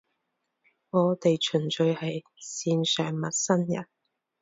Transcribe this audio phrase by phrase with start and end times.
[0.89, 3.85] 我哋純粹係線上陌生人